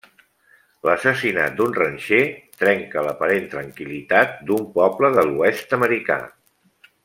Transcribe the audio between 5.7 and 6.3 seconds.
americà.